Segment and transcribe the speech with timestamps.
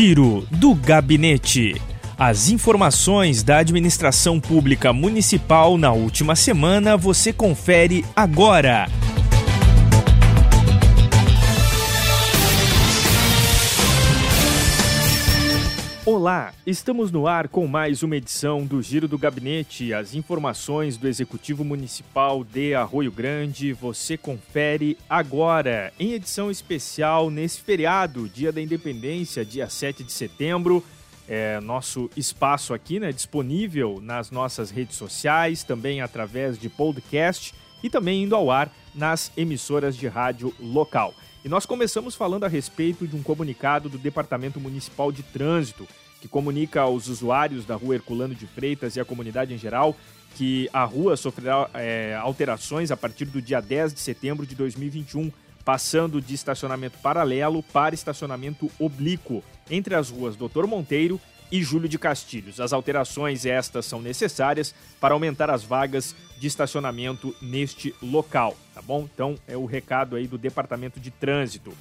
[0.00, 1.74] Giro do Gabinete.
[2.18, 8.88] As informações da administração pública municipal na última semana você confere agora.
[16.12, 19.94] Olá, estamos no ar com mais uma edição do Giro do Gabinete.
[19.94, 27.60] As informações do Executivo Municipal de Arroio Grande você confere agora, em edição especial nesse
[27.60, 30.84] feriado, Dia da Independência, dia 7 de setembro.
[31.28, 37.54] É, nosso espaço aqui, né, disponível nas nossas redes sociais, também através de podcast
[37.84, 41.14] e também indo ao ar nas emissoras de rádio local.
[41.44, 45.88] E nós começamos falando a respeito de um comunicado do Departamento Municipal de Trânsito,
[46.20, 49.96] que comunica aos usuários da rua Herculano de Freitas e à comunidade em geral
[50.36, 55.32] que a rua sofrerá é, alterações a partir do dia 10 de setembro de 2021,
[55.64, 59.42] passando de estacionamento paralelo para estacionamento oblíquo.
[59.70, 62.60] Entre as ruas Doutor Monteiro e Júlio de Castilhos.
[62.60, 69.08] As alterações estas são necessárias para aumentar as vagas de estacionamento neste local, tá bom?
[69.12, 71.72] Então é o recado aí do Departamento de Trânsito.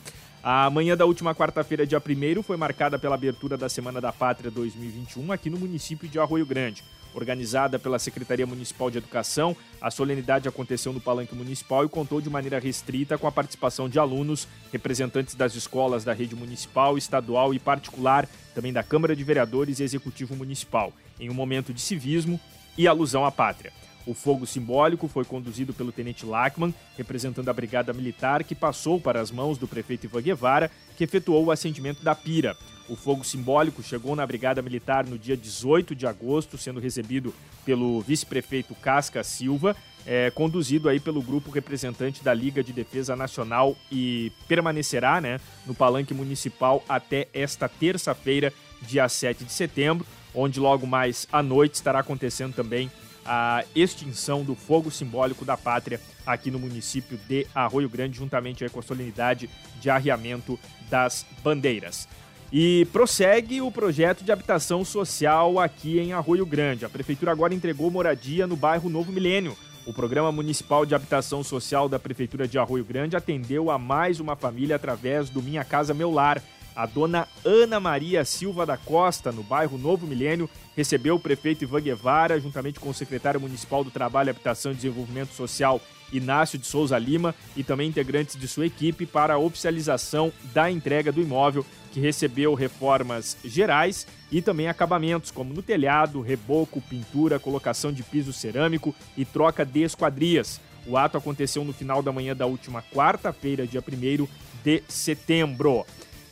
[0.41, 4.49] A manhã da última quarta-feira, dia 1 foi marcada pela abertura da Semana da Pátria
[4.49, 6.83] 2021 aqui no município de Arroio Grande.
[7.13, 12.29] Organizada pela Secretaria Municipal de Educação, a solenidade aconteceu no Palanque Municipal e contou de
[12.29, 17.59] maneira restrita com a participação de alunos, representantes das escolas da rede municipal, estadual e
[17.59, 22.39] particular, também da Câmara de Vereadores e Executivo Municipal, em um momento de civismo
[22.77, 23.73] e alusão à pátria.
[24.09, 29.21] O fogo simbólico foi conduzido pelo tenente Lachmann, representando a Brigada Militar, que passou para
[29.21, 32.57] as mãos do prefeito Ivan Guevara, que efetuou o acendimento da pira.
[32.89, 37.31] O fogo simbólico chegou na Brigada Militar no dia 18 de agosto, sendo recebido
[37.63, 39.75] pelo vice-prefeito Casca Silva,
[40.07, 45.75] é, conduzido aí pelo grupo representante da Liga de Defesa Nacional e permanecerá né, no
[45.75, 48.51] palanque municipal até esta terça-feira,
[48.81, 52.89] dia 7 de setembro, onde logo mais à noite estará acontecendo também
[53.25, 58.79] a extinção do fogo simbólico da pátria aqui no município de Arroio Grande, juntamente com
[58.79, 59.49] a solenidade
[59.79, 60.59] de arriamento
[60.89, 62.07] das bandeiras.
[62.51, 66.83] E prossegue o projeto de habitação social aqui em Arroio Grande.
[66.83, 69.55] A prefeitura agora entregou moradia no bairro Novo Milênio.
[69.85, 74.35] O Programa Municipal de Habitação Social da Prefeitura de Arroio Grande atendeu a mais uma
[74.35, 76.41] família através do Minha Casa Meu Lar,
[76.79, 81.81] a dona Ana Maria Silva da Costa, no bairro Novo Milênio, recebeu o prefeito Ivan
[81.81, 86.97] Guevara, juntamente com o secretário municipal do Trabalho, Habitação e Desenvolvimento Social, Inácio de Souza
[86.97, 91.99] Lima, e também integrantes de sua equipe para a oficialização da entrega do imóvel, que
[91.99, 98.95] recebeu reformas gerais e também acabamentos, como no telhado, reboco, pintura, colocação de piso cerâmico
[99.17, 100.61] e troca de esquadrias.
[100.87, 104.25] O ato aconteceu no final da manhã da última quarta-feira, dia 1
[104.63, 105.85] de setembro.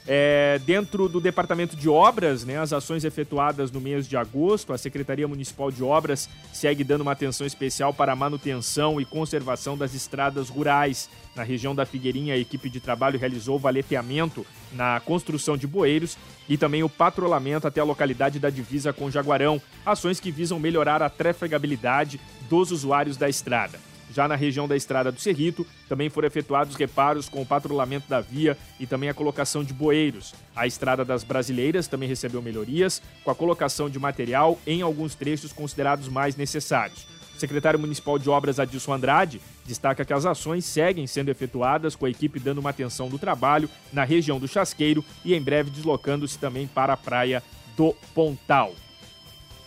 [0.09, 4.77] É, dentro do Departamento de Obras, né, as ações efetuadas no mês de agosto, a
[4.77, 9.93] Secretaria Municipal de Obras segue dando uma atenção especial para a manutenção e conservação das
[9.93, 11.09] estradas rurais.
[11.35, 16.17] Na região da Figueirinha, a equipe de trabalho realizou o valeteamento na construção de bueiros
[16.47, 21.03] e também o patrulhamento até a localidade da divisa com Jaguarão, ações que visam melhorar
[21.03, 22.17] a trafegabilidade
[22.49, 23.77] dos usuários da estrada.
[24.13, 28.21] Já na região da Estrada do Cerrito, também foram efetuados reparos com o patrulhamento da
[28.21, 30.33] via e também a colocação de bueiros.
[30.55, 35.51] A Estrada das Brasileiras também recebeu melhorias, com a colocação de material em alguns trechos
[35.51, 37.07] considerados mais necessários.
[37.37, 42.07] O secretário municipal de obras Adilson Andrade destaca que as ações seguem sendo efetuadas com
[42.07, 46.39] a equipe dando uma atenção do trabalho na região do Chasqueiro e em breve deslocando-se
[46.39, 47.43] também para a praia
[47.75, 48.73] do Pontal.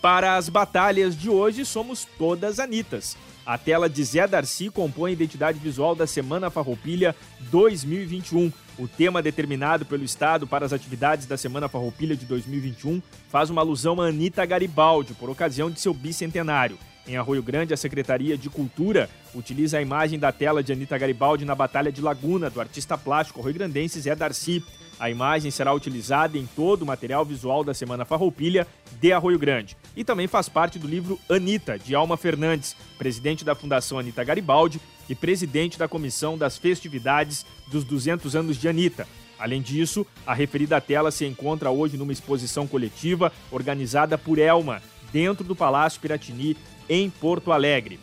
[0.03, 3.17] Para as batalhas de hoje, somos todas Anitas.
[3.51, 7.17] A tela de Zé Darcy compõe a identidade visual da Semana Farroupilha
[7.51, 8.53] 2021.
[8.79, 13.61] O tema determinado pelo Estado para as atividades da Semana Farroupilha de 2021 faz uma
[13.61, 16.79] alusão a Anitta Garibaldi, por ocasião de seu bicentenário.
[17.11, 21.45] Em Arroio Grande, a Secretaria de Cultura utiliza a imagem da tela de Anitta Garibaldi
[21.45, 24.63] na Batalha de Laguna, do artista plástico arroio-grandense Zé Darcy.
[24.97, 28.65] A imagem será utilizada em todo o material visual da Semana Farroupilha
[29.01, 29.77] de Arroio Grande.
[29.97, 34.81] E também faz parte do livro Anitta, de Alma Fernandes, presidente da Fundação Anitta Garibaldi
[35.09, 39.05] e presidente da Comissão das Festividades dos 200 anos de Anitta.
[39.37, 44.81] Além disso, a referida tela se encontra hoje numa exposição coletiva organizada por Elma,
[45.13, 46.57] dentro do Palácio Piratini,
[46.89, 47.99] em Porto Alegre.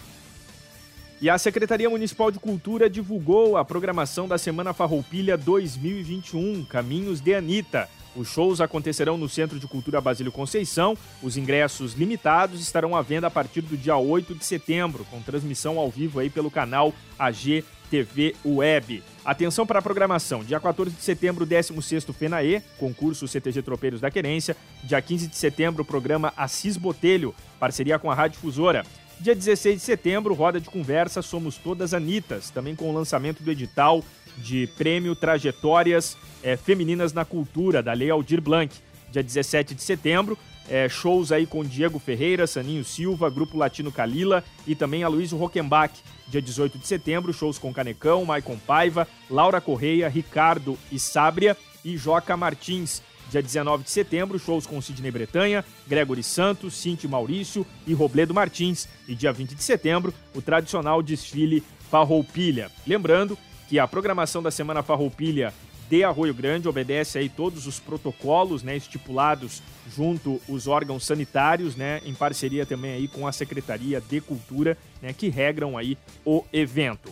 [1.19, 7.33] E a Secretaria Municipal de Cultura divulgou a programação da Semana Farroupilha 2021, Caminhos de
[7.33, 7.89] Anitta.
[8.15, 10.95] Os shows acontecerão no Centro de Cultura Basílio Conceição.
[11.21, 15.79] Os ingressos limitados estarão à venda a partir do dia 8 de setembro, com transmissão
[15.79, 19.03] ao vivo aí pelo canal AG TV Web.
[19.23, 20.43] Atenção para a programação.
[20.43, 24.55] Dia 14 de setembro, 16º FENAE, concurso CTG Tropeiros da Querência.
[24.83, 28.85] Dia 15 de setembro, programa Assis Botelho, parceria com a Rádio Difusora.
[29.19, 33.51] Dia 16 de setembro, roda de conversa Somos Todas Anitas, também com o lançamento do
[33.51, 34.03] edital
[34.37, 38.73] de prêmio Trajetórias é, Femininas na Cultura, da Lei Aldir Blanc.
[39.11, 40.37] Dia 17 de setembro,
[40.69, 45.93] é, shows aí com Diego Ferreira, Saninho Silva, Grupo Latino Calila e também Aloysio Rockenbach.
[46.27, 51.97] Dia 18 de setembro, shows com Canecão, Maicon Paiva, Laura Correia, Ricardo e Sábria e
[51.97, 53.01] Joca Martins.
[53.29, 58.87] Dia 19 de setembro, shows com Sidney Bretanha, Gregory Santos, Cinti Maurício e Robledo Martins.
[59.07, 62.71] E dia 20 de setembro, o tradicional desfile Farroupilha.
[62.85, 63.37] Lembrando
[63.67, 65.53] que a programação da Semana Farroupilha
[65.89, 69.61] de Arroio Grande obedece aí todos os protocolos, né, estipulados
[69.95, 75.13] junto os órgãos sanitários, né, em parceria também aí com a Secretaria de Cultura, né,
[75.13, 77.09] que regram aí o evento.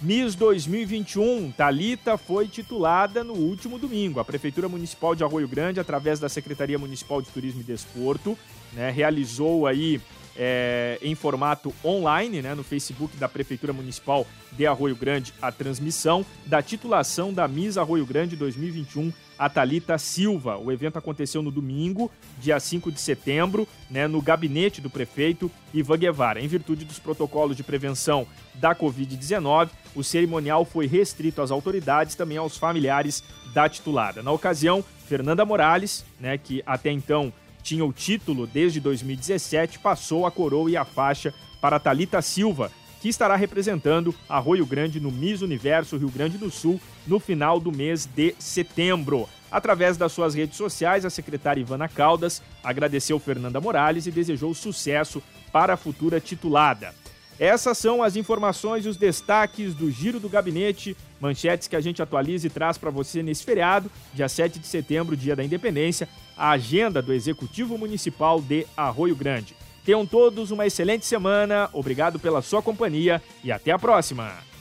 [0.00, 4.18] Miss 2021, Talita foi titulada no último domingo.
[4.18, 8.36] A Prefeitura Municipal de Arroio Grande, através da Secretaria Municipal de Turismo e Desporto,
[8.72, 10.00] né, realizou aí
[10.36, 16.24] é, em formato online, né, no Facebook da Prefeitura Municipal de Arroio Grande, a transmissão
[16.46, 20.56] da titulação da Miss Arroio Grande 2021, a Silva.
[20.56, 25.98] O evento aconteceu no domingo, dia 5 de setembro, né, no gabinete do prefeito Ivan
[25.98, 26.40] Guevara.
[26.40, 32.36] Em virtude dos protocolos de prevenção da Covid-19, o cerimonial foi restrito às autoridades, também
[32.36, 34.22] aos familiares da titulada.
[34.22, 40.30] Na ocasião, Fernanda Morales, né, que até então tinha o título desde 2017, passou a
[40.30, 42.70] coroa e a faixa para Talita Silva,
[43.00, 47.72] que estará representando Arroio Grande no Miss Universo Rio Grande do Sul no final do
[47.72, 49.28] mês de setembro.
[49.50, 55.22] Através das suas redes sociais, a secretária Ivana Caldas agradeceu Fernanda Morales e desejou sucesso
[55.52, 56.94] para a futura titulada.
[57.38, 62.00] Essas são as informações e os destaques do Giro do Gabinete, manchetes que a gente
[62.00, 66.50] atualiza e traz para você nesse feriado, dia 7 de setembro, dia da Independência, a
[66.50, 69.56] agenda do Executivo Municipal de Arroio Grande.
[69.84, 74.51] Tenham todos uma excelente semana, obrigado pela sua companhia e até a próxima!